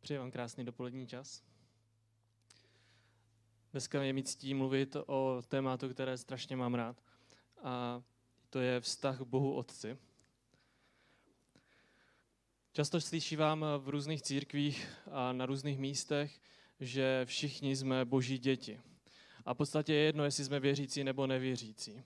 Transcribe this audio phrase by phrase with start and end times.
[0.00, 1.42] Přeji vám krásný dopolední čas.
[3.72, 7.02] Dneska je mi ctí mluvit o tématu, které strašně mám rád.
[7.62, 8.02] A
[8.50, 9.98] to je vztah Bohu Otci.
[12.72, 16.40] Často slyšívám v různých církvích a na různých místech,
[16.80, 18.80] že všichni jsme boží děti.
[19.44, 22.02] A v podstatě je jedno, jestli jsme věřící nebo nevěřící.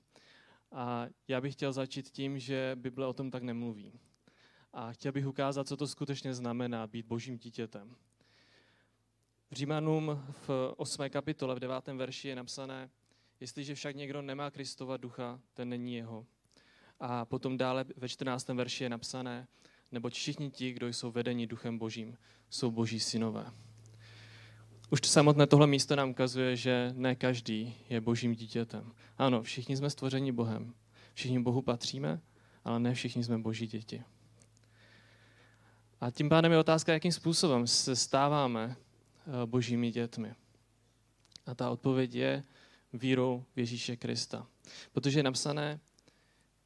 [0.73, 4.01] A já bych chtěl začít tím, že Bible o tom tak nemluví.
[4.73, 7.97] A chtěl bych ukázat, co to skutečně znamená být božím dítětem.
[9.51, 11.11] V Římanům v 8.
[11.11, 11.87] kapitole v 9.
[11.87, 12.91] verši je napsané,
[13.41, 16.27] jestliže však někdo nemá Kristova ducha, ten není jeho.
[17.01, 18.49] A potom dále ve 14.
[18.49, 19.47] verši je napsané,
[19.93, 22.17] neboť všichni ti, kdo jsou vedeni duchem božím,
[22.51, 23.53] jsou boží synové.
[24.91, 28.93] Už samotné tohle místo nám ukazuje, že ne každý je božím dítětem.
[29.19, 30.75] Ano, všichni jsme stvořeni Bohem.
[31.15, 32.21] Všichni Bohu patříme,
[32.65, 34.03] ale ne všichni jsme boží děti.
[36.03, 40.35] A tím pádem je otázka, jakým způsobem se stáváme eh, božími dětmi.
[41.47, 42.45] A ta odpověď je
[42.93, 44.47] vírou v Ježíše Krista.
[44.93, 45.81] Protože je napsané,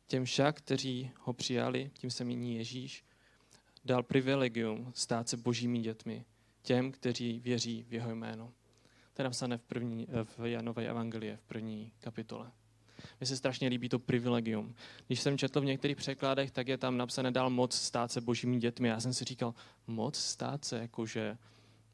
[0.07, 3.05] těm však, kteří ho přijali, tím se míní Ježíš,
[3.85, 6.25] dal privilegium stát se božími dětmi,
[6.63, 8.53] těm, kteří věří v jeho jméno.
[9.15, 12.53] To je napsané v, první, eh, v Janové evangelie, v první kapitole.
[13.21, 14.75] Mně se strašně líbí to privilegium.
[15.07, 18.59] Když jsem četl v některých překladech, tak je tam napsané dál moc stát se božími
[18.59, 18.89] dětmi.
[18.89, 19.55] Já jsem si říkal,
[19.87, 21.39] moc stát se, jakože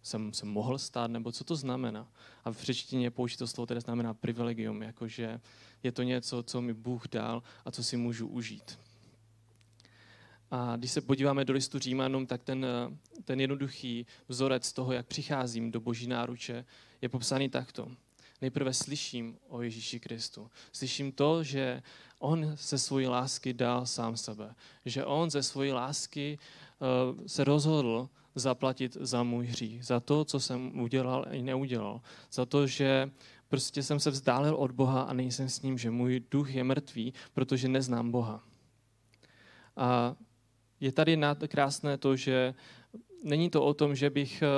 [0.03, 2.08] jsem se mohl stát, nebo co to znamená.
[2.45, 5.41] A v řečtině použito slovo tedy znamená privilegium, jakože
[5.83, 8.78] je to něco, co mi Bůh dal a co si můžu užít.
[10.50, 12.67] A když se podíváme do listu Římanům, tak ten,
[13.25, 16.64] ten jednoduchý vzorec toho, jak přicházím do boží náruče,
[17.03, 17.89] je popsaný takto
[18.42, 20.50] nejprve slyším o Ježíši Kristu.
[20.72, 21.82] Slyším to, že
[22.18, 24.54] on ze svojí lásky dal sám sebe.
[24.84, 29.84] Že on ze svojí lásky uh, se rozhodl zaplatit za můj hřích.
[29.84, 32.00] Za to, co jsem udělal i neudělal.
[32.32, 33.10] Za to, že
[33.48, 37.14] prostě jsem se vzdálil od Boha a nejsem s ním, že můj duch je mrtvý,
[37.33, 38.42] protože neznám Boha.
[39.77, 40.14] A
[40.80, 41.18] je tady
[41.48, 42.55] krásné to, že
[43.22, 44.48] není to o tom, že bych eh,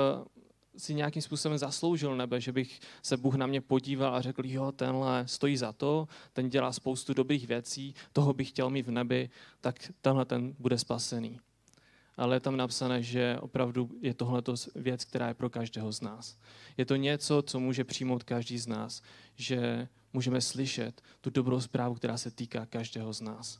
[0.77, 4.71] si nějakým způsobem zasloužil nebe, že bych se Bůh na mě podíval a řekl, jo,
[4.71, 9.29] tenhle stojí za to, ten dělá spoustu dobrých věcí, toho bych chtěl mít v nebi,
[9.61, 11.39] tak tenhle ten bude spasený.
[12.17, 14.41] Ale je tam napsané, že opravdu je tohle
[14.75, 16.37] věc, která je pro každého z nás.
[16.77, 19.01] Je to něco, co může přijmout každý z nás,
[19.35, 23.59] že můžeme slyšet tu dobrou zprávu, která se týká každého z nás.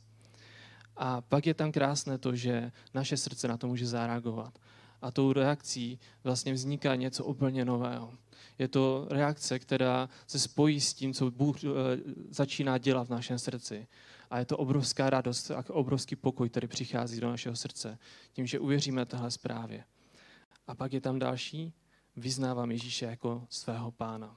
[0.96, 4.58] A pak je tam krásné to, že naše srdce na to může zareagovat
[5.06, 8.14] a tou reakcí vlastně vzniká něco úplně nového.
[8.58, 11.68] Je to reakce, která se spojí s tím, co Bůh eh,
[12.30, 13.86] začíná dělat v našem srdci.
[14.30, 17.98] A je to obrovská radost a obrovský pokoj, který přichází do našeho srdce,
[18.32, 19.84] tím, že uvěříme téhle zprávě.
[20.66, 21.72] A pak je tam další,
[22.16, 24.36] vyznávám Ježíše jako svého pána.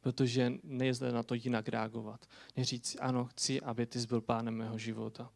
[0.00, 2.26] Protože nejde na to jinak reagovat.
[2.56, 5.30] Neříct, ano, chci, aby ty jsi byl pánem mého života.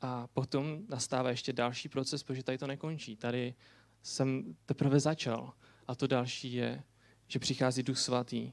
[0.00, 3.16] A potom nastává ještě další proces, protože tady to nekončí.
[3.16, 3.54] Tady
[4.02, 5.52] jsem teprve začal.
[5.86, 6.82] A to další je,
[7.28, 8.52] že přichází Duch Svatý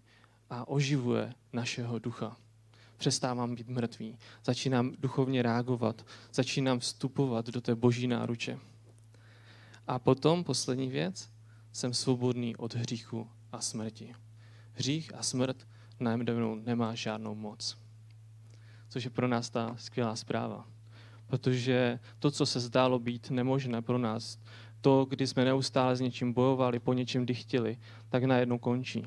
[0.49, 2.37] a oživuje našeho ducha.
[2.97, 4.17] Přestávám být mrtvý.
[4.43, 6.05] Začínám duchovně reagovat.
[6.33, 8.59] Začínám vstupovat do té boží náruče.
[9.87, 11.29] A potom, poslední věc,
[11.71, 14.13] jsem svobodný od hříchu a smrti.
[14.73, 15.67] Hřích a smrt
[15.99, 17.77] nade mnou nemá žádnou moc.
[18.89, 20.76] Což je pro nás ta skvělá zpráva
[21.27, 24.39] protože to, co se zdálo být nemožné pro nás,
[24.81, 27.77] to, kdy jsme neustále s něčím bojovali, po něčem dychtili,
[28.09, 29.03] tak najednou končí.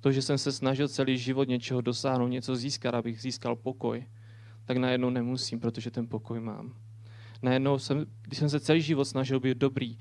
[0.00, 4.06] To, že jsem se snažil celý život něčeho dosáhnout, něco získat, abych získal pokoj,
[4.64, 6.74] tak najednou nemusím, protože ten pokoj mám.
[7.42, 9.98] Najednou jsem, když jsem se celý život snažil být dobrý,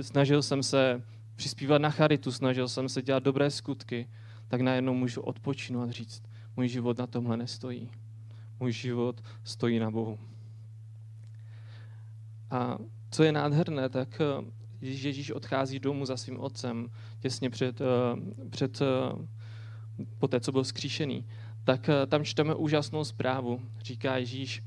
[0.00, 1.02] snažil jsem se
[1.36, 4.08] přispívat na charitu, snažil jsem se dělat dobré skutky,
[4.48, 6.22] tak najednou můžu odpočinout a říct,
[6.56, 7.90] můj život na tomhle nestojí.
[8.60, 10.18] Můj život stojí na Bohu.
[12.50, 12.78] A
[13.10, 14.44] co je nádherné, tak eh,
[14.78, 16.90] když Ježíš odchází domů za svým otcem,
[17.20, 17.86] těsně před, eh,
[18.50, 18.86] před eh,
[20.18, 21.26] po té, co byl skříšený,
[21.64, 23.60] tak tam čteme úžasnou zprávu.
[23.80, 24.62] Říká Ježíš,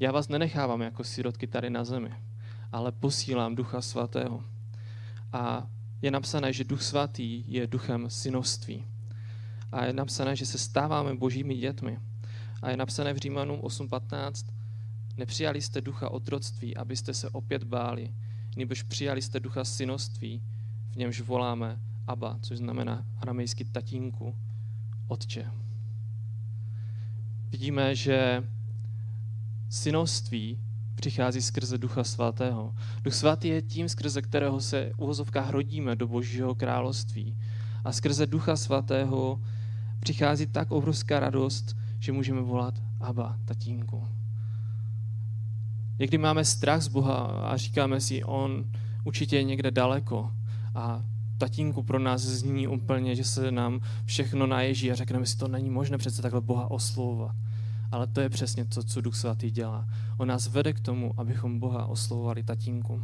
[0.00, 2.14] já vás nenechávám jako sirotky tady na zemi,
[2.72, 4.44] ale posílám Ducha Svatého.
[5.32, 5.66] A
[6.02, 8.84] je napsané, že Duch Svatý je duchem synovství.
[9.72, 11.98] A je napsané, že se stáváme božími dětmi.
[12.62, 14.53] A je napsané v Římanům 8.15,
[15.16, 18.14] Nepřijali jste ducha otroctví, abyste se opět báli,
[18.56, 20.42] nebož přijali jste ducha synoství,
[20.90, 24.36] v němž voláme Abba, což znamená aramejsky tatínku,
[25.08, 25.50] otče.
[27.50, 28.44] Vidíme, že
[29.68, 30.58] synoství
[30.94, 32.74] přichází skrze Ducha Svatého.
[33.02, 37.36] Duch Svatý je tím, skrze kterého se uvozovkách rodíme do Božího království.
[37.84, 39.40] A skrze Ducha Svatého
[40.00, 44.08] přichází tak obrovská radost, že můžeme volat Aba, tatínku.
[45.98, 48.64] Někdy máme strach z Boha a říkáme si, on
[49.04, 50.32] určitě je někde daleko.
[50.74, 51.04] A
[51.38, 55.70] tatínku pro nás zní úplně, že se nám všechno naježí a řekneme si, to není
[55.70, 57.36] možné přece takhle Boha oslovovat.
[57.90, 59.86] Ale to je přesně to, co Duch Svatý dělá.
[60.16, 63.02] On nás vede k tomu, abychom Boha oslovovali tatínku.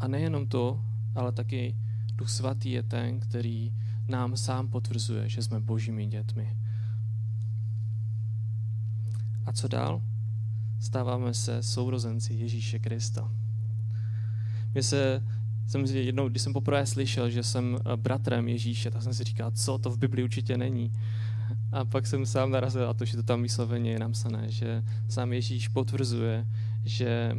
[0.00, 0.84] A nejenom to,
[1.14, 1.76] ale taky
[2.14, 3.74] Duch Svatý je ten, který
[4.08, 6.59] nám sám potvrzuje, že jsme božími dětmi.
[9.46, 10.02] A co dál?
[10.80, 13.30] Stáváme se sourozenci Ježíše Krista.
[14.72, 15.22] Mě se,
[15.66, 19.50] jsem jednou, když jsem poprvé slyšel, že jsem eh, bratrem Ježíše, tak jsem si říkal,
[19.50, 20.92] co to v Biblii určitě není.
[21.72, 25.32] A pak jsem sám narazil a to, že to tam vysloveně je napsané, že sám
[25.32, 26.46] Ježíš potvrzuje,
[26.84, 27.36] že,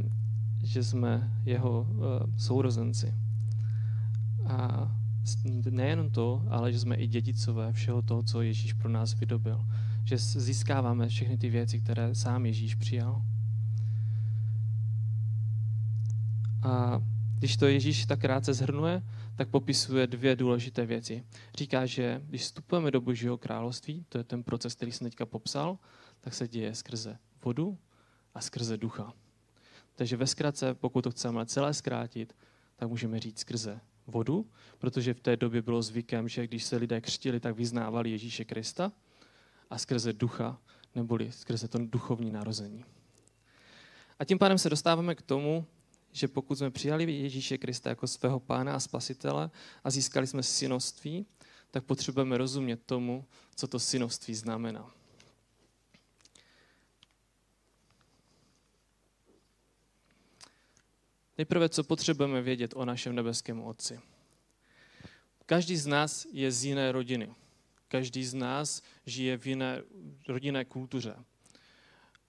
[0.63, 2.05] že jsme jeho uh,
[2.37, 3.13] sourozenci.
[4.45, 4.91] A
[5.69, 9.65] nejenom to, ale že jsme i dědicové všeho toho, co Ježíš pro nás vydobil.
[10.03, 13.21] Že získáváme všechny ty věci, které sám Ježíš přijal.
[16.63, 17.01] A
[17.37, 19.01] když to Ježíš tak krátce zhrnuje,
[19.35, 21.23] tak popisuje dvě důležité věci.
[21.57, 25.77] Říká, že když vstupujeme do Božího království, to je ten proces, který jsem teďka popsal,
[26.19, 27.77] tak se děje skrze vodu
[28.33, 29.13] a skrze ducha.
[29.95, 32.35] Takže ve zkratce, pokud to chceme celé zkrátit,
[32.75, 37.01] tak můžeme říct skrze vodu, protože v té době bylo zvykem, že když se lidé
[37.01, 38.91] křtili, tak vyznávali Ježíše Krista
[39.71, 40.61] a skrze ducha,
[40.95, 42.85] neboli skrze to duchovní narození.
[44.19, 45.65] A tím pádem se dostáváme k tomu,
[46.11, 49.49] že pokud jsme přijali Ježíše Krista jako svého pána a spasitele
[49.83, 51.25] a získali jsme synoství,
[51.71, 53.25] tak potřebujeme rozumět tomu,
[53.55, 54.91] co to synoství znamená.
[61.37, 63.99] Nejprve, co potřebujeme vědět o našem nebeském Otci.
[65.45, 67.35] Každý z nás je z jiné rodiny.
[67.91, 69.81] Každý z nás žije v jiné
[70.27, 71.15] rodinné kultuře.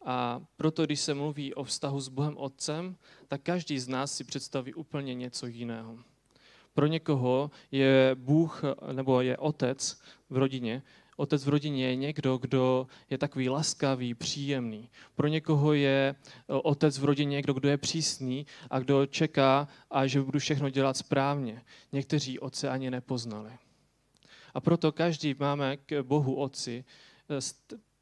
[0.05, 2.97] A proto, když se mluví o vztahu s Bohem Otcem,
[3.29, 5.99] tak každý z nás si představí úplně něco jiného.
[6.75, 8.62] Pro někoho je Bůh
[8.93, 10.00] nebo je otec
[10.31, 10.82] v rodině.
[11.17, 14.91] Otec v rodině je někdo, kdo je takový laskavý, příjemný.
[15.15, 16.15] Pro někoho je
[16.47, 20.97] otec v rodině někdo, kdo je přísný a kdo čeká a že budu všechno dělat
[20.97, 21.62] správně.
[21.93, 23.50] Někteří otce ani nepoznali.
[24.54, 26.84] A proto každý máme k Bohu Otci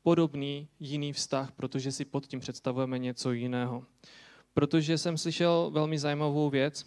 [0.02, 3.84] podobný jiný vztah, protože si pod tím představujeme něco jiného.
[4.54, 6.86] Protože jsem slyšel velmi zajímavou věc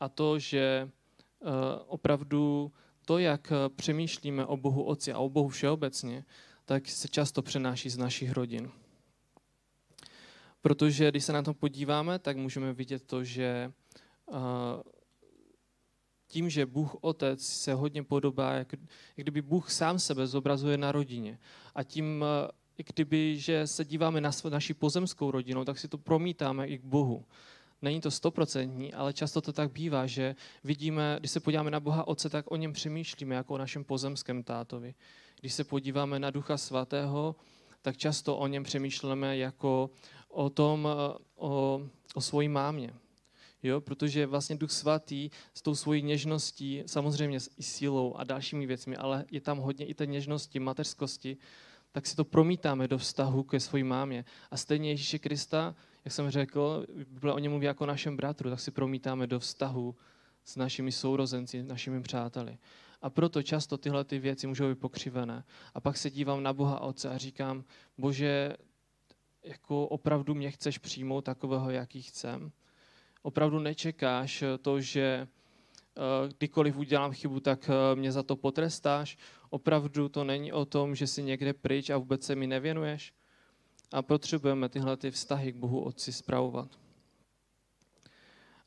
[0.00, 1.46] a to, že eh,
[1.86, 2.72] opravdu
[3.04, 6.24] to, jak přemýšlíme o Bohu Otci a o Bohu všeobecně,
[6.64, 8.70] tak se často přenáší z našich rodin.
[10.60, 13.72] Protože když se na to podíváme, tak můžeme vidět to, že
[14.32, 14.34] eh,
[16.28, 20.92] tím, že Bůh Otec se hodně podobá, jak, jak kdyby Bůh sám sebe zobrazuje na
[20.92, 21.38] rodině.
[21.74, 25.98] A tím, eh, i kdyby, že se díváme na naši pozemskou rodinu, tak si to
[25.98, 27.24] promítáme i k Bohu.
[27.82, 32.08] Není to stoprocentní, ale často to tak bývá, že vidíme, když se podíváme na Boha
[32.08, 34.94] Otce, tak o něm přemýšlíme jako o našem pozemském tátovi.
[35.40, 37.36] Když se podíváme na Ducha Svatého,
[37.82, 39.90] tak často o něm přemýšlíme jako
[40.28, 41.80] o tom, eh, o,
[42.14, 42.94] o svojí mámě,
[43.62, 48.96] Jo, protože vlastně Duch Svatý s tou svojí něžností, samozřejmě i sílou a dalšími věcmi,
[48.96, 51.36] ale je tam hodně i té něžnosti, mateřskosti,
[51.92, 54.24] tak si to promítáme do vztahu ke své mámě.
[54.50, 55.74] A stejně Ježíše Krista,
[56.04, 59.96] jak jsem řekl, Bible o něm mluví jako našem bratru, tak si promítáme do vztahu
[60.44, 62.58] s našimi sourozenci, našimi přáteli.
[63.02, 65.44] A proto často tyhle ty věci můžou být pokřivené.
[65.74, 67.64] A pak se dívám na Boha Otce a říkám,
[67.98, 68.56] Bože,
[69.44, 72.52] jako opravdu mě chceš přijmout takového, jaký chcem?
[73.28, 79.18] Opravdu nečekáš to, že eh, kdykoliv udělám chybu, tak eh, mě za to potrestáš.
[79.50, 83.12] Opravdu to není o tom, že jsi někde pryč a vůbec se mi nevěnuješ.
[83.92, 86.78] A potřebujeme tyhle ty vztahy k Bohu Otci zpravovat.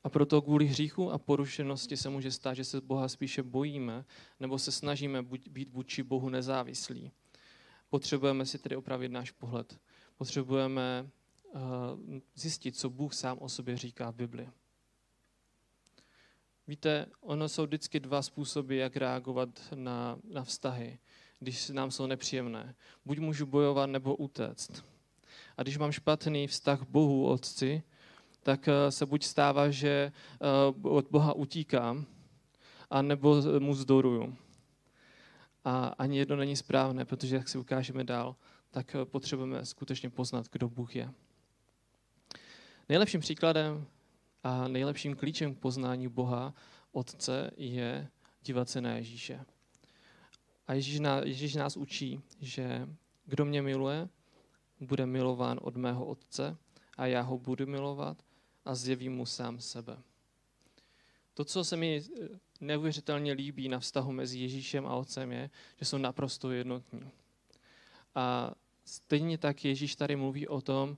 [0.04, 4.06] A proto kvůli hříchu a porušenosti se může stát, že se Boha spíše bojíme,
[4.40, 7.12] nebo se snažíme být vůči Bohu nezávislí.
[7.90, 9.80] Potřebujeme si tedy opravit náš pohled.
[10.18, 11.21] Potřebujeme Eh,
[12.36, 14.50] zjistit, co Bůh sám o sobě říká v Bibli.
[16.68, 21.00] Víte, ono jsou vždycky dva způsoby, jak reagovat na, na vztahy,
[21.40, 22.76] když nám jsou nepříjemné.
[23.06, 24.84] Buď můžu bojovat, nebo utéct.
[25.58, 27.84] A když mám špatný vztah Bohu, Otci,
[28.44, 32.06] tak eh, se buď stává, že eh, od Boha utíkám,
[32.90, 34.38] a nebo mu zdoruju.
[35.64, 38.36] A ani jedno není správné, protože, jak si ukážeme dál,
[38.72, 41.14] tak potřebujeme skutečně poznat, kdo Bůh je.
[42.92, 43.88] Nejlepším příkladem
[44.44, 46.54] a nejlepším klíčem k poznání Boha,
[46.92, 48.08] Otce, je
[48.44, 49.46] dívat se na Ježíše.
[50.68, 52.88] A Ježíš, nás, Ježíš nás učí, že
[53.26, 54.10] kdo mě miluje,
[54.80, 56.58] bude milován od mého Otce
[56.98, 58.24] a já ho budu milovat
[58.66, 59.98] a zjevím mu sám sebe.
[61.34, 62.02] To, co se mi
[62.62, 67.12] neuvěřitelně líbí na vztahu mezi Ježíšem a Otcem, je, že jsou naprosto jednotní.
[68.16, 68.54] A
[68.86, 70.98] stejně tak Ježíš tady mluví o tom,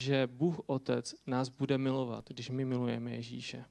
[0.00, 3.64] že Bůh Otec nás bude milovat, když my milujeme Ježíše.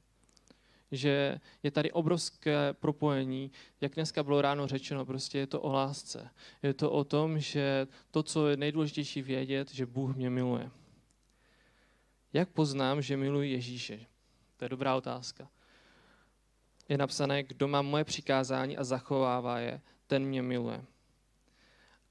[0.91, 3.51] Že je tady obrovské propojení,
[3.82, 6.29] jak dneska bylo ráno řečeno, prostě je to o lásce.
[6.63, 10.72] Je to o tom, že to, co je nejdůležitější vědět, že Bůh mě miluje.
[12.34, 14.00] Jak poznám, že miluji Ježíše?
[14.58, 15.50] To je dobrá otázka.
[16.89, 20.86] Je napsané, kdo má moje přikázání a zachovává je, ten mě miluje.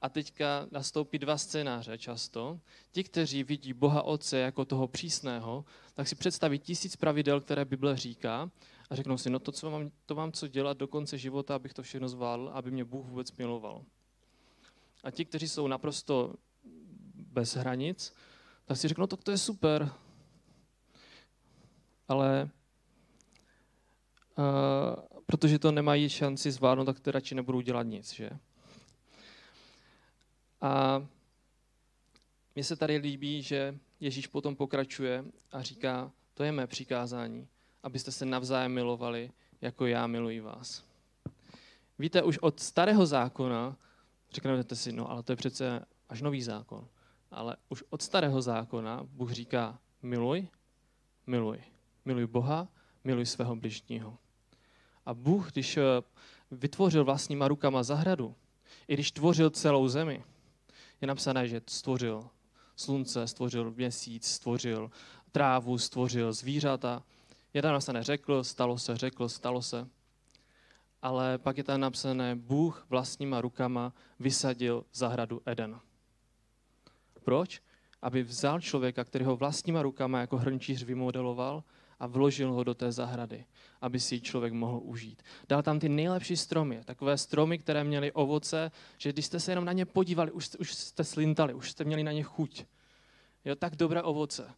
[0.02, 2.60] A teďka nastoupí dva scénáře často.
[2.90, 7.96] Ti, kteří vidí Boha Otce jako toho přísného, tak si představí tisíc pravidel, které Bible
[7.96, 8.50] říká
[8.90, 11.74] a řeknou si, no to, co mám, to mám co dělat do konce života, abych
[11.74, 13.84] to všechno zvládl, aby mě Bůh vůbec miloval.
[15.04, 16.34] A ti, kteří jsou naprosto
[17.14, 18.14] bez hranic,
[18.64, 19.90] tak si řeknou, no, to, to je super,
[22.08, 22.50] ale
[24.38, 24.44] uh,
[25.26, 28.30] protože to nemají šanci zvládnout, tak to radši nebudou dělat nic, že?
[30.62, 31.06] A
[32.54, 37.48] mně se tady líbí, že Ježíš potom pokračuje a říká, to je mé přikázání,
[37.82, 40.84] abyste se navzájem milovali, jako já miluji vás.
[41.98, 43.76] Víte, už od starého zákona,
[44.32, 46.88] řeknete si, no ale to je přece až nový zákon,
[47.30, 50.48] ale už od starého zákona Bůh říká, miluj,
[51.26, 51.62] miluj.
[52.04, 52.68] Miluj Boha,
[53.04, 54.18] miluj svého bližního.
[55.06, 55.82] A Bůh, když eh,
[56.50, 58.34] vytvořil vlastníma rukama zahradu,
[58.88, 60.24] i když tvořil celou zemi,
[61.02, 62.28] je napsané, že stvořil
[62.76, 64.90] slunce, stvořil měsíc, stvořil
[65.32, 67.02] trávu, stvořil zvířata.
[67.54, 69.88] Je tam napsané řekl, stalo se, řekl, stalo se.
[71.02, 75.80] Ale pak je tam napsané, Bůh vlastníma rukama vysadil zahradu Eden.
[77.24, 77.62] Proč?
[78.02, 81.64] Aby vzal člověka, který ho vlastníma rukama jako hrnčíř vymodeloval
[82.02, 83.44] a vložil ho do té zahrady,
[83.80, 85.22] aby si ji člověk mohl užít.
[85.48, 89.64] Dal tam ty nejlepší stromy, takové stromy, které měly ovoce, že když jste se jenom
[89.64, 92.64] na ně podívali, už, už jste slintali, už jste měli na ně chuť.
[93.44, 94.54] Jo, tak dobré ovoce.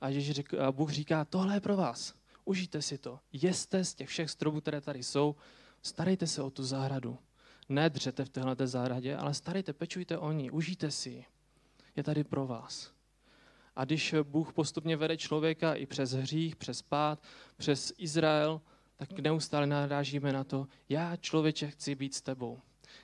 [0.00, 3.94] A, Ježíš řek, a Bůh říká, tohle je pro vás, užijte si to, jeste z
[3.94, 5.36] těch všech stromů, které tady jsou,
[5.82, 7.18] starejte se o tu zahradu.
[7.68, 11.24] Nedřete v téhle zahradě, ale starejte, pečujte o ní, užijte si ji.
[11.96, 12.95] Je tady pro vás.
[13.76, 17.22] A když Bůh postupně vede člověka i přes hřích, přes pád,
[17.56, 18.60] přes Izrael,
[18.96, 22.60] tak neustále narážíme na to, já člověče chci být s tebou.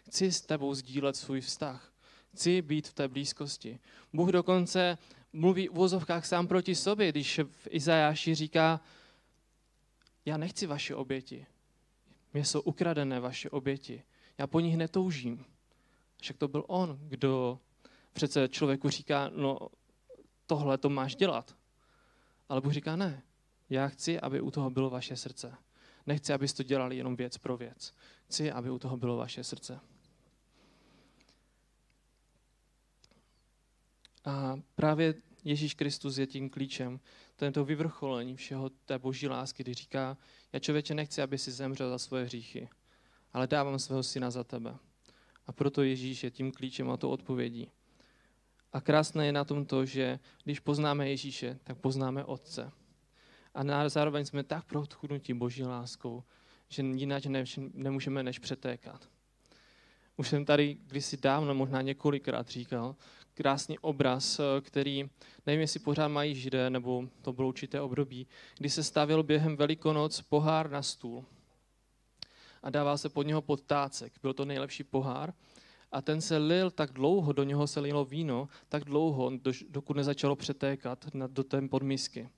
[0.07, 1.93] Chci s tebou sdílet svůj vztah.
[2.33, 3.79] Chci být v té blízkosti.
[4.13, 4.99] Bůh dokonce
[5.33, 8.81] mluví v vozovkách sám proti sobě, když v Izajáši říká,
[10.25, 11.47] já nechci vaše oběti.
[12.33, 14.03] Mě jsou ukradené vaše oběti.
[14.39, 15.45] Já po nich netoužím.
[16.21, 17.59] Však to byl on, kdo
[18.13, 19.59] přece člověku říká, no
[20.47, 21.57] tohle to máš dělat.
[22.49, 23.23] Ale Bůh říká, ne,
[23.71, 25.55] já chci, aby u toho bylo vaše srdce.
[26.07, 27.95] Nechci, abyste to dělali jenom věc pro věc.
[28.25, 29.81] Chci, aby u toho bylo vaše srdce.
[34.25, 37.01] A právě Ježíš Kristus je tím klíčem,
[37.37, 40.19] tento vyvrcholení všeho té boží lásky, kdy říká,
[40.53, 42.69] já člověče nechci, aby si zemřel za svoje hříchy,
[43.33, 44.77] ale dávám svého syna za tebe.
[45.47, 47.71] A proto Ježíš je tím klíčem a to odpovědí.
[48.73, 52.73] A krásné je na tom to, že když poznáme Ježíše, tak poznáme Otce.
[53.55, 56.25] A zároveň jsme tak prochudnutí Boží láskou,
[56.69, 57.23] že jinak
[57.75, 59.09] nemůžeme než přetékat.
[60.17, 62.97] Už jsem tady kdysi dávno, možná několikrát říkal,
[63.35, 65.11] krásný obraz, který,
[65.47, 68.27] nevím, jestli pořád mají židé, nebo to bylo určité období,
[68.59, 71.25] kdy se stavil během Velikonoc pohár na stůl
[72.63, 74.13] a dával se pod něho podtácek.
[74.23, 75.35] Byl to nejlepší pohár
[75.93, 79.31] a ten se lil tak dlouho, do něho se lilo víno, tak dlouho,
[79.69, 82.29] dokud nezačalo přetékat do té podmisky.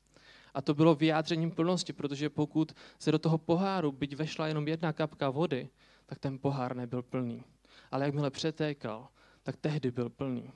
[0.54, 4.92] A to bylo vyjádřením plnosti, protože pokud se do toho poháru, byť vešla jenom jedna
[4.92, 5.68] kapka vody,
[6.06, 7.42] tak ten pohár nebyl plný.
[7.90, 9.08] Ale jakmile přetékal,
[9.42, 10.50] tak tehdy byl plný.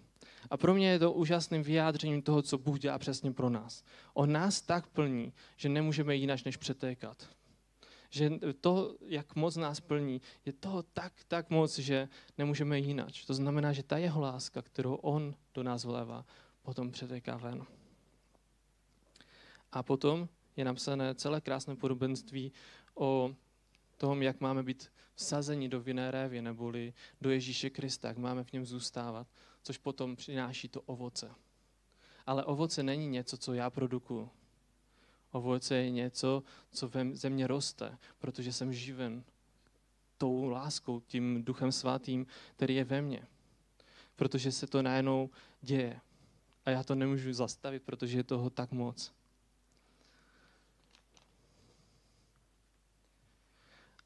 [0.50, 3.84] A pro mě je to úžasným vyjádřením toho, co Bůh dělá přesně pro nás.
[4.14, 7.28] On nás tak plní, že nemůžeme jinak než přetékat
[8.10, 13.08] že to, jak moc nás plní, je toho tak, tak moc, že nemůžeme jinak.
[13.26, 16.24] To znamená, že ta jeho láska, kterou on do nás vlévá,
[16.62, 17.66] potom přetéká ven.
[19.72, 22.52] A potom je napsané celé krásné podobenství
[22.94, 23.34] o
[23.96, 28.52] tom, jak máme být vsazeni do vinné révy, neboli do Ježíše Krista, jak máme v
[28.52, 29.26] něm zůstávat.
[29.62, 31.30] což potom přináší to ovoce.
[32.26, 34.30] Ale ovoce není něco, co já produkuju.
[35.32, 39.24] Ovoce je něco, co ve ze mně roste, protože jsem živen
[40.18, 43.22] tou láskou, tím duchem svatým, který je ve mně.
[44.16, 45.30] Protože se to najednou
[45.60, 46.00] děje.
[46.64, 49.12] A já to nemůžu zastavit, protože je toho tak moc.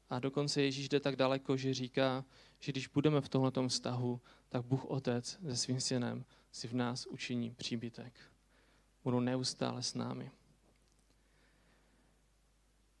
[0.09, 2.25] A dokonce Ježíš jde tak daleko, že říká,
[2.59, 7.05] že když budeme v tomto vztahu, tak Bůh Otec se svým synem si v nás
[7.05, 8.13] učiní příbytek.
[9.03, 10.31] Budou neustále s námi.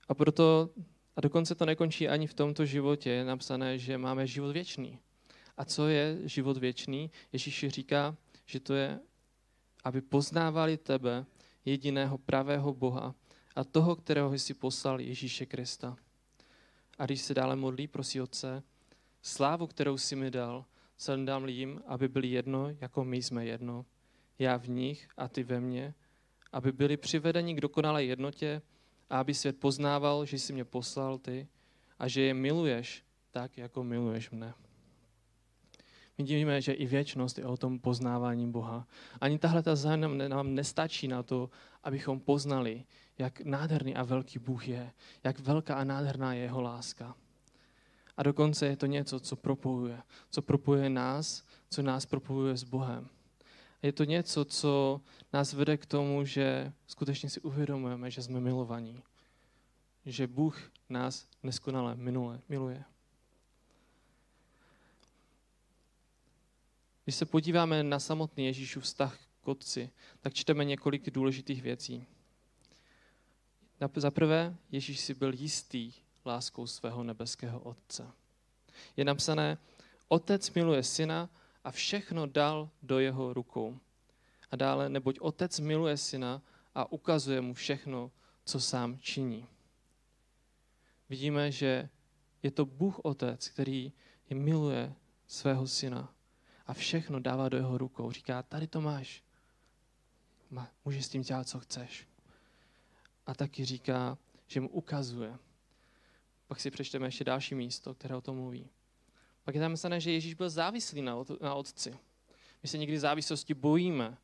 [0.07, 0.69] A proto,
[1.15, 4.99] a dokonce to nekončí ani v tomto životě, je napsané, že máme život věčný.
[5.57, 7.11] A co je život věčný?
[7.31, 8.99] Ježíš říká, že to je,
[9.83, 11.25] aby poznávali tebe,
[11.65, 13.15] jediného pravého Boha
[13.55, 15.97] a toho, kterého jsi poslal Ježíše Krista.
[16.99, 18.63] A když se dále modlí, prosí Otce,
[19.21, 20.65] slávu, kterou jsi mi dal,
[20.97, 23.85] jsem dám jim, aby byli jedno, jako my jsme jedno.
[24.39, 25.93] Já v nich a ty ve mně,
[26.51, 28.61] aby byli přivedeni k dokonalé jednotě
[29.13, 31.47] a aby svět poznával, že jsi mě poslal ty
[31.99, 34.53] a že je miluješ tak, jako miluješ mne.
[36.17, 38.87] Vidíme, že i věčnost je o tom poznávání Boha.
[39.21, 41.49] Ani tahle ta zájem nám nestačí na to,
[41.83, 42.85] abychom poznali,
[43.17, 44.91] jak nádherný a velký Bůh je,
[45.23, 47.15] jak velká a nádherná je jeho láska.
[48.17, 50.01] A dokonce je to něco, co propojuje.
[50.29, 53.09] Co propojuje nás, co nás propojuje s Bohem.
[53.83, 55.01] Je to něco, co
[55.33, 59.03] nás vede k tomu, že skutečně si uvědomujeme, že jsme milovaní.
[60.05, 62.83] Že Bůh nás neskonale minule, miluje.
[67.03, 69.89] Když se podíváme na samotný Ježíšův vztah k Otci,
[70.21, 72.05] tak čteme několik důležitých věcí.
[73.95, 75.93] Za prvé, Ježíš si byl jistý
[76.25, 78.11] láskou svého nebeského Otce.
[78.97, 79.57] Je napsané,
[80.07, 81.29] Otec miluje syna
[81.63, 83.79] a všechno dal do jeho rukou.
[84.51, 86.41] A dále, neboť Otec miluje syna
[86.75, 88.11] a ukazuje mu všechno,
[88.45, 89.47] co sám činí.
[91.09, 91.89] Vidíme, že
[92.43, 93.93] je to Bůh Otec, který
[94.29, 94.95] je miluje
[95.27, 96.13] svého syna
[96.65, 98.11] a všechno dává do jeho rukou.
[98.11, 99.23] Říká, tady to máš.
[100.85, 102.07] Můžeš s tím dělat, co chceš.
[103.25, 105.37] A taky říká, že mu ukazuje.
[106.47, 108.69] Pak si přečteme ještě další místo, které o tom mluví.
[109.43, 111.97] Pak je tam myslené, že Ježíš byl závislý na, na otci.
[112.63, 114.17] My se někdy závislosti bojíme,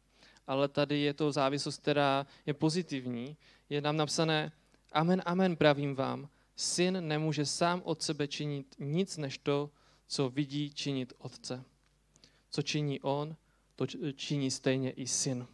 [0.47, 3.37] ale tady je to závislost, která je pozitivní.
[3.69, 4.51] Je nám napsané,
[4.91, 9.69] amen, amen, pravím vám, syn nemůže sám od sebe činit nic než to,
[10.07, 11.63] co vidí činit otce.
[12.49, 13.35] Co činí on,
[13.75, 15.47] to činí stejně i syn.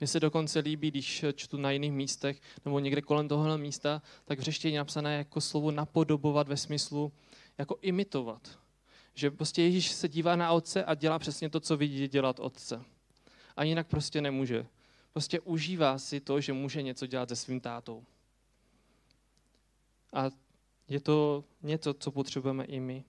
[0.00, 4.38] Mně se dokonce líbí, když čtu na jiných místech nebo někde kolem tohohle místa, tak
[4.38, 7.12] v je napsané jako slovo napodobovat ve smyslu
[7.60, 8.58] jako imitovat.
[9.14, 12.84] Že prostě Ježíš se dívá na otce a dělá přesně to, co vidí dělat otce.
[13.56, 14.66] A jinak prostě nemůže.
[15.12, 18.04] Prostě užívá si to, že může něco dělat se svým tátou.
[20.12, 20.30] A
[20.88, 23.04] je to něco, co potřebujeme i my.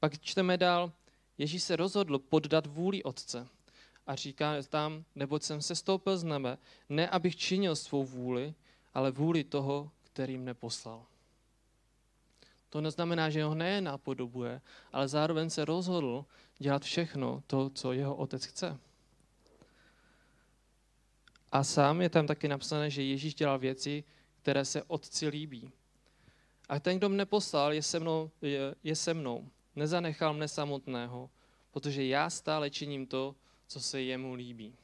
[0.00, 0.92] Pak čteme dál,
[1.38, 3.48] Ježíš se rozhodl poddat vůli Otce.
[4.06, 8.54] A říká tam, neboť jsem se stoupil z nebe, ne abych činil svou vůli,
[8.94, 11.06] ale vůli toho, který mne poslal.
[12.72, 14.60] To neznamená, že ho nejen napodobuje,
[14.92, 16.24] ale zároveň se rozhodl
[16.58, 18.78] dělat všechno to, co jeho otec chce.
[21.52, 24.04] A sám je tam taky napsané, že Ježíš dělal věci,
[24.42, 25.72] které se otci líbí.
[26.68, 28.30] A ten, kdo mne poslal, je se mnou.
[28.42, 29.48] Je, je se mnou.
[29.76, 31.30] Nezanechal mne samotného,
[31.70, 34.74] protože já stále činím to, co se jemu líbí.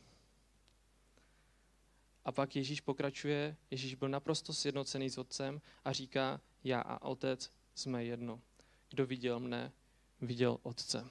[2.24, 7.57] A pak Ježíš pokračuje, Ježíš byl naprosto sjednocený s otcem a říká, já a otec
[7.78, 8.40] jsme jedno.
[8.90, 9.72] Kdo viděl mne,
[10.20, 11.08] viděl otce.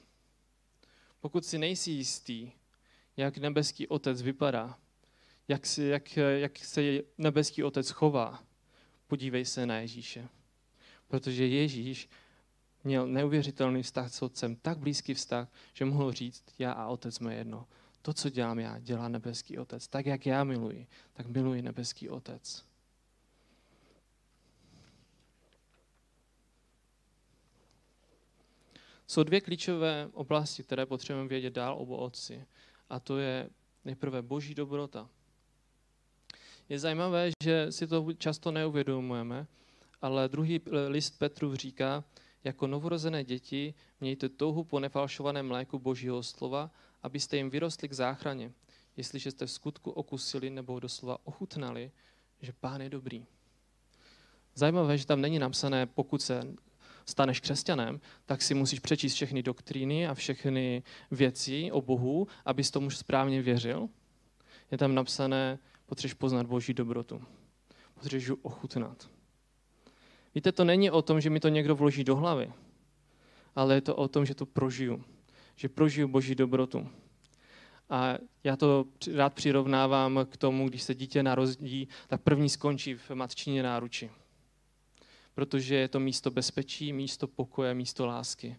[1.19, 2.51] Pokud si nejsi jistý,
[3.17, 4.80] jak nebeský otec vypadá,
[5.47, 6.82] jak, si, jak, jak se
[7.17, 8.43] nebeský otec chová,
[9.08, 10.30] podívej se na Ježíše.
[11.08, 12.10] Protože Ježíš
[12.84, 17.36] měl neuvěřitelný vztah s otcem, tak blízký vztah, že mohl říct, já a otec jsme
[17.36, 17.67] jedno.
[18.01, 19.88] To, co dělám já, dělá nebeský otec.
[19.88, 22.65] Tak, jak já miluji, tak miluji nebeský otec.
[29.08, 32.46] Jsou dvě klíčové oblasti, které potřebujeme vědět dál o otci.
[32.89, 33.50] A to je
[33.86, 35.10] nejprve boží dobrota.
[36.70, 39.48] Je zajímavé, že si to často neuvědomujeme,
[40.02, 42.04] ale druhý list Petru říká,
[42.43, 46.72] jako novorozené děti mějte touhu po nefalšovaném mléku božího slova,
[47.04, 48.52] abyste jim vyrostli k záchraně,
[48.98, 51.91] jestliže jste v skutku okusili nebo doslova ochutnali,
[52.41, 53.26] že pán je dobrý.
[54.56, 56.54] Zajímavé, že tam není napsané, pokud se
[57.10, 62.89] staneš křesťanem, tak si musíš přečíst všechny doktríny a všechny věci o Bohu, abys tomu
[62.89, 63.89] správně věřil.
[64.72, 67.22] Je tam napsané, potřebuješ poznat Boží dobrotu.
[67.93, 69.10] Potřebuješ ji ochutnat.
[70.36, 72.54] Víte, to není o tom, že mi to někdo vloží do hlavy,
[73.56, 75.04] ale je to o tom, že to prožiju.
[75.56, 76.89] Že prožiju Boží dobrotu.
[77.89, 83.12] A já to rád přirovnávám k tomu, když se dítě narodí, tak první skončí v
[83.12, 84.10] matčině náruči.
[85.38, 88.58] Protože je to místo bezpečí, místo pokoje, místo lásky.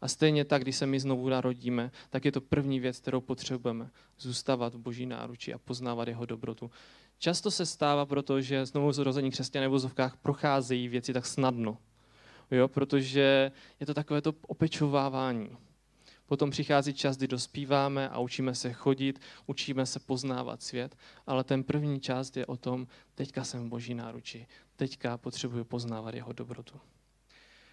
[0.00, 3.90] A stejně tak, když se my znovu narodíme, tak je to první věc, kterou potřebujeme.
[4.18, 6.70] Zůstávat v boží náruči a poznávat jeho dobrotu.
[7.18, 11.78] Často se stává proto, že znovu zrození křesťané v vozovkách procházejí věci tak snadno.
[12.50, 15.56] Jo, protože je to takové to opečovávání.
[16.26, 21.64] Potom přichází čas, kdy dospíváme a učíme se chodit, učíme se poznávat svět, ale ten
[21.64, 24.46] první část je o tom, teďka jsem v boží náruči,
[24.80, 26.80] teďka potřebuji poznávat jeho dobrotu.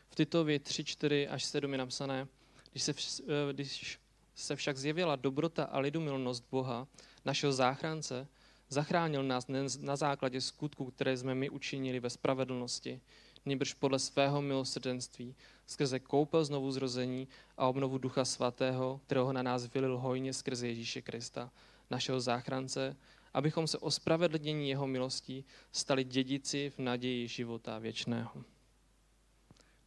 [0.10, 2.28] V Titovi 3, 4 až 7 je napsané,
[2.72, 4.00] když se, eh, když
[4.36, 6.88] se však zjevila dobrota a lidumilnost Boha,
[7.26, 8.28] našeho záchrance,
[8.70, 9.46] zachránil nás
[9.80, 13.02] na základě skutku, které jsme my učinili ve spravedlnosti,
[13.46, 15.36] nebož podle svého milosrdenství,
[15.68, 21.02] skrze koupel znovu zrození a obnovu Ducha Svatého, kterého na nás vylil hojně skrze Ježíše
[21.02, 21.52] Krista,
[21.90, 22.96] našeho záchrance,
[23.34, 28.44] abychom se o spravedlnění jeho milostí stali dědici v naději života věčného.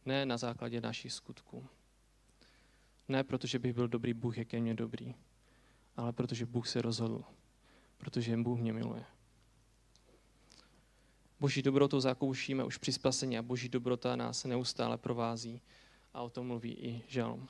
[0.05, 1.67] Ne na základě našich skutků.
[3.07, 5.15] Ne protože bych byl dobrý Bůh, jak je mě dobrý,
[5.95, 7.23] ale protože Bůh se rozhodl.
[7.97, 9.05] Protože Bůh mě miluje.
[11.39, 15.61] Boží dobrotu zakoušíme už při spasení a boží dobrota nás neustále provází.
[16.13, 17.47] A o tom mluví i žalm.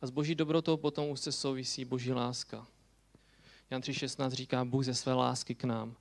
[0.00, 2.66] A s boží dobrotou potom už se souvisí boží láska.
[3.70, 5.96] Jan 3.16 říká, Bůh ze své lásky k nám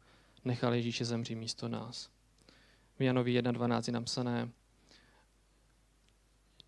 [0.46, 2.10] nechal Ježíše zemřít místo nás.
[3.00, 4.50] V Janovi 1.12 je napsané,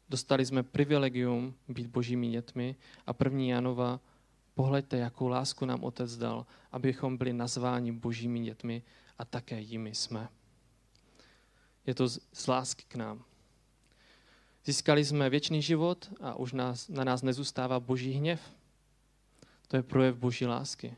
[0.10, 4.00] dostali jsme privilegium být božími dětmi a první Janova,
[4.54, 8.84] pohleďte, jakou lásku nám Otec dal, abychom byli nazváni božími dětmi
[9.18, 10.30] a také jimi jsme.
[11.86, 13.24] Je to z lásky k nám.
[14.66, 18.59] Získali jsme věčný život a už nás, na nás nezůstává boží hněv.
[19.70, 20.98] To je projev boží lásky.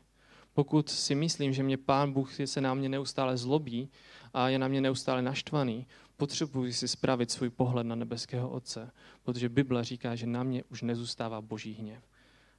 [0.54, 3.90] Pokud si myslím, že mě Pán Bůh se na mě neustále zlobí
[4.34, 8.90] a je na mě neustále naštvaný, potřebuji si spravit svůj pohled na nebeského Otce,
[9.22, 12.04] protože Bible říká, že na mě už nezůstává boží hněv.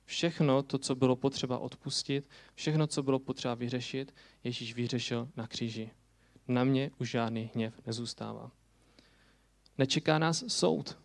[0.06, 5.92] Všechno to, co bylo potřeba odpustit, všechno, co bylo potřeba vyřešit, Ježíš vyřešil na kříži.
[6.48, 8.52] Na mě už žádný hněv nezůstává.
[9.78, 11.03] Nečeká nás soud.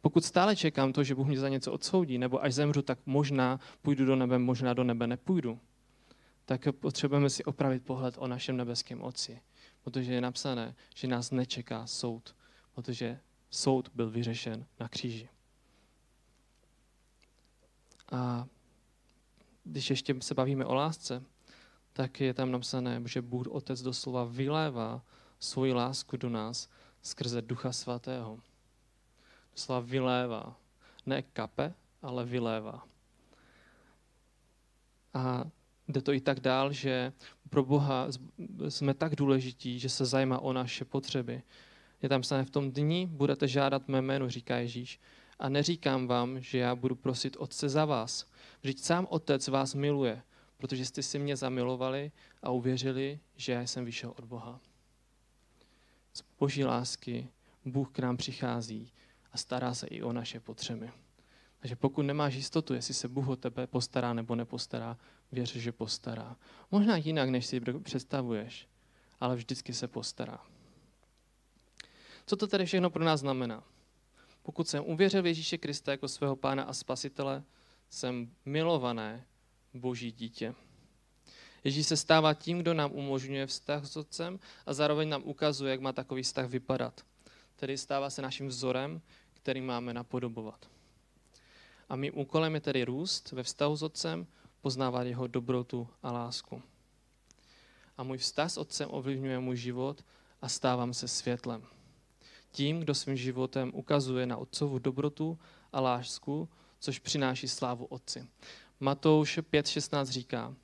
[0.00, 3.60] Pokud stále čekám to, že Bůh mě za něco odsoudí, nebo až zemřu, tak možná
[3.82, 5.60] půjdu do nebe, možná do nebe nepůjdu,
[6.44, 9.40] tak potřebujeme si opravit pohled o našem nebeském Otci.
[9.82, 12.36] Protože je napsané, že nás nečeká soud,
[12.74, 15.28] protože soud byl vyřešen na kříži.
[18.12, 18.46] A
[19.64, 21.22] když ještě se bavíme o lásce,
[21.92, 25.02] tak je tam napsané, že Bůh Otec doslova vylévá
[25.40, 26.68] svoji lásku do nás
[27.02, 28.38] skrze Ducha Svatého.
[29.60, 30.56] Doslova vylévá.
[31.06, 32.86] Ne kape, ale vylévá.
[35.14, 35.44] A
[35.88, 37.12] jde to i tak dál, že
[37.50, 38.08] pro Boha
[38.68, 41.42] jsme tak důležití, že se zajímá o naše potřeby.
[42.02, 45.00] Je tam psané, v tom dni budete žádat mé jméno, říká Ježíš,
[45.38, 48.26] a neříkám vám, že já budu prosit Otce za vás.
[48.60, 50.22] Vždyť sám Otec vás miluje,
[50.56, 54.60] protože jste si mě zamilovali a uvěřili, že já jsem vyšel od Boha.
[56.12, 57.28] Z boží lásky
[57.64, 58.92] Bůh k nám přichází
[59.32, 60.90] a stará se i o naše potřeby.
[61.60, 64.98] Takže pokud nemáš jistotu, jestli se Bůh o tebe postará nebo nepostará,
[65.32, 66.36] věř, že postará.
[66.70, 68.68] Možná jinak, než si představuješ,
[69.20, 70.38] ale vždycky se postará.
[72.26, 73.64] Co to tedy všechno pro nás znamená?
[74.42, 77.42] Pokud jsem uvěřil Ježíše Krista jako svého pána a spasitele,
[77.90, 79.24] jsem milované
[79.74, 80.54] boží dítě.
[81.64, 85.80] Ježíš se stává tím, kdo nám umožňuje vztah s Otcem a zároveň nám ukazuje, jak
[85.80, 87.00] má takový vztah vypadat.
[87.56, 89.00] Tedy stává se naším vzorem,
[89.42, 90.70] který máme napodobovat.
[91.88, 94.26] A mým úkolem je tedy růst ve vztahu s Otcem,
[94.60, 96.62] poznávat jeho dobrotu a lásku.
[97.96, 100.04] A můj vztah s Otcem ovlivňuje můj život
[100.42, 101.66] a stávám se světlem
[102.52, 105.38] tím, kdo svým životem ukazuje na otcovu dobrotu
[105.72, 106.48] a lásku,
[106.80, 108.26] což přináší slávu Otci.
[108.80, 110.54] Matouš 5.16 říká,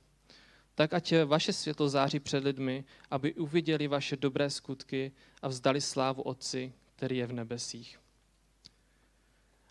[0.75, 5.11] tak ať vaše světlo září před lidmi, aby uviděli vaše dobré skutky
[5.41, 7.99] a vzdali slávu Otci, který je v nebesích.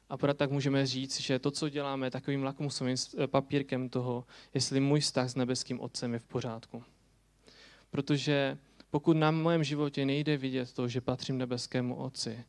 [0.09, 5.01] A proto tak můžeme říct, že to, co děláme, takovým lakmusovým papírkem toho, jestli můj
[5.01, 6.85] vztah s nebeským Otcem je v pořádku.
[7.91, 8.59] Protože
[8.91, 12.45] pokud na mém životě nejde vidět to, že patřím nebeskému Otci,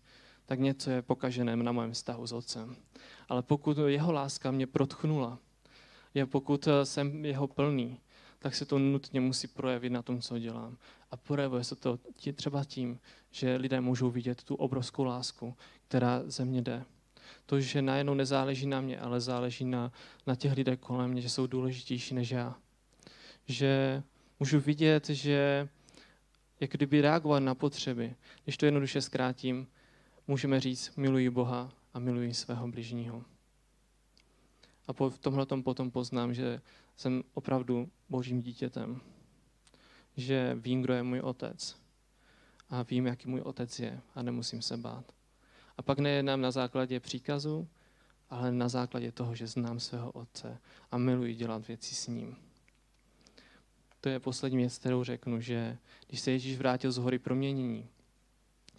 [0.45, 2.75] tak něco je pokažené na mém vztahu s otcem.
[3.29, 5.39] Ale pokud jeho láska mě protchnula,
[6.13, 7.99] je pokud eh, jsem jeho plný,
[8.39, 10.77] tak se to nutně musí projevit na tom, co dělám.
[11.11, 11.99] A projevuje se to
[12.35, 12.99] třeba tím,
[13.31, 15.55] že lidé můžou vidět tu obrovskou lásku,
[15.87, 16.85] která ze mě jde.
[17.47, 19.91] To, že najednou nezáleží na mě, ale záleží na,
[20.27, 22.55] na těch lidech kolem mě, že jsou důležitější než já.
[23.45, 24.03] Že
[24.39, 25.69] můžu vidět, že
[26.59, 28.15] jak kdyby reagovat na potřeby.
[28.43, 29.67] Když to jednoduše zkrátím,
[30.27, 33.23] můžeme říct, miluji Boha a miluji svého bližního.
[34.87, 36.61] A po, v tomhle potom poznám, že
[36.95, 39.01] jsem opravdu božím dítětem.
[40.17, 41.77] Že vím, kdo je můj otec.
[42.69, 45.16] A vím, jaký můj otec je a nemusím se bát.
[45.77, 47.67] A pak nejednám na základě příkazu,
[48.29, 50.57] ale na základě toho, že znám svého otce
[50.91, 52.35] a miluji dělat věci s ním.
[54.01, 57.89] To je poslední věc, kterou řeknu, že když se Ježíš vrátil z hory proměnění,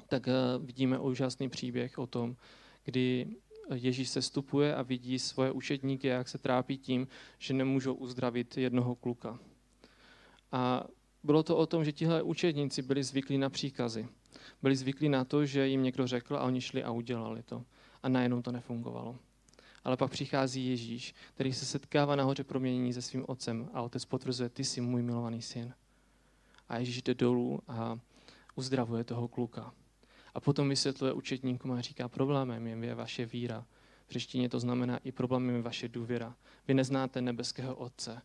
[0.09, 2.37] tak eh, vidíme úžasný příběh o tom,
[2.85, 3.27] kdy
[3.75, 7.09] Ježíš se stupuje a vidí svoje učedníky, jak se trápí tím,
[7.39, 9.39] že nemůžou uzdravit jednoho kluka.
[10.53, 10.85] A
[11.23, 14.09] bylo to o tom, že tihle učedníci byli zvyklí na příkazy.
[14.63, 17.65] Byli zvyklí na to, že jim někdo řekl a oni šli a udělali to.
[18.03, 19.17] A najednou to nefungovalo.
[19.85, 24.49] Ale pak přichází Ježíš, který se setkává nahoře proměnění se svým otcem a otec potvrzuje,
[24.49, 25.75] ty jsi můj milovaný syn.
[26.69, 27.99] A Ježíš jde dolů a
[28.55, 29.73] uzdravuje toho kluka.
[30.35, 33.67] A potom vysvětluje učetníkům a říká, problémem je vaše víra.
[34.07, 36.37] V řeštině to znamená i problémem je vaše důvěra.
[36.69, 38.23] Vy neznáte nebeského Otce.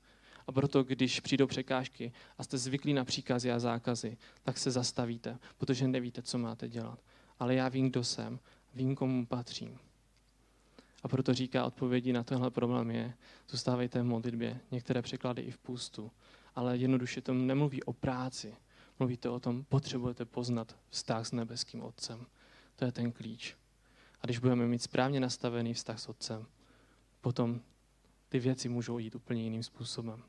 [0.48, 5.40] A proto, když přijdou překážky a jste zvyklí na příkazy a zákazy, tak se zastavíte,
[5.58, 7.00] protože nevíte, co máte dělat.
[7.40, 8.40] Ale já vím, kdo jsem,
[8.76, 9.80] vím, komu patřím.
[11.04, 13.14] A proto říká, odpovědí na tenhle problém je,
[13.50, 16.12] zůstávejte v modlitbě, některé překlady i v půstu.
[16.56, 18.56] Ale jednoduše to nemluví o práci,
[19.00, 22.26] mluvíte o tom, potřebujete poznat vztah s nebeským Otcem.
[22.76, 23.56] To je ten klíč.
[24.22, 26.46] A když budeme mít správně nastavený vztah s Otcem,
[27.22, 27.62] potom
[28.30, 30.24] ty věci můžou jít úplně jiným způsobem.